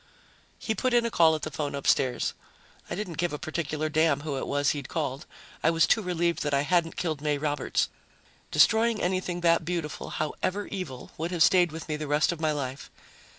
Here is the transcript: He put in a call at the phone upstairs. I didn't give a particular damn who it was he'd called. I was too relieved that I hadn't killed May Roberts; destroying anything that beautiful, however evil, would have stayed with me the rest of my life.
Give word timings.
He 0.57 0.73
put 0.73 0.95
in 0.95 1.05
a 1.05 1.11
call 1.11 1.35
at 1.35 1.43
the 1.43 1.51
phone 1.51 1.75
upstairs. 1.75 2.33
I 2.89 2.95
didn't 2.95 3.19
give 3.19 3.33
a 3.33 3.37
particular 3.37 3.87
damn 3.87 4.21
who 4.21 4.35
it 4.35 4.47
was 4.47 4.71
he'd 4.71 4.89
called. 4.89 5.27
I 5.61 5.69
was 5.69 5.85
too 5.85 6.01
relieved 6.01 6.41
that 6.41 6.55
I 6.55 6.61
hadn't 6.61 6.95
killed 6.97 7.21
May 7.21 7.37
Roberts; 7.37 7.87
destroying 8.49 8.99
anything 8.99 9.41
that 9.41 9.63
beautiful, 9.63 10.09
however 10.09 10.65
evil, 10.71 11.11
would 11.19 11.29
have 11.29 11.43
stayed 11.43 11.71
with 11.71 11.87
me 11.87 11.97
the 11.97 12.07
rest 12.07 12.31
of 12.31 12.41
my 12.41 12.51
life. 12.51 12.89